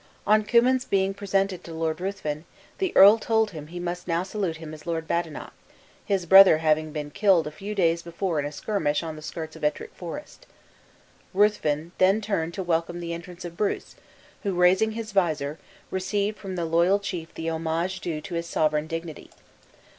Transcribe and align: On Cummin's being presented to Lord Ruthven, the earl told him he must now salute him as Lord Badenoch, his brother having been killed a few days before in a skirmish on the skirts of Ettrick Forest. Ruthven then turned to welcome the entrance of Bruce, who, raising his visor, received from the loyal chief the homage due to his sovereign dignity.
On 0.25 0.43
Cummin's 0.43 0.83
being 0.83 1.13
presented 1.13 1.63
to 1.63 1.75
Lord 1.75 2.01
Ruthven, 2.01 2.45
the 2.79 2.91
earl 2.97 3.19
told 3.19 3.51
him 3.51 3.67
he 3.67 3.79
must 3.79 4.07
now 4.07 4.23
salute 4.23 4.57
him 4.57 4.73
as 4.73 4.87
Lord 4.87 5.07
Badenoch, 5.07 5.53
his 6.03 6.25
brother 6.25 6.57
having 6.57 6.91
been 6.91 7.11
killed 7.11 7.45
a 7.45 7.51
few 7.51 7.75
days 7.75 8.01
before 8.01 8.39
in 8.39 8.45
a 8.47 8.51
skirmish 8.51 9.03
on 9.03 9.15
the 9.15 9.21
skirts 9.21 9.55
of 9.55 9.63
Ettrick 9.63 9.93
Forest. 9.93 10.47
Ruthven 11.35 11.91
then 11.99 12.19
turned 12.19 12.55
to 12.55 12.63
welcome 12.63 12.99
the 12.99 13.13
entrance 13.13 13.45
of 13.45 13.55
Bruce, 13.55 13.95
who, 14.41 14.55
raising 14.55 14.93
his 14.93 15.11
visor, 15.11 15.59
received 15.91 16.39
from 16.39 16.55
the 16.55 16.65
loyal 16.65 16.97
chief 16.97 17.31
the 17.35 17.51
homage 17.51 17.99
due 17.99 18.21
to 18.21 18.33
his 18.33 18.47
sovereign 18.49 18.87
dignity. 18.87 19.29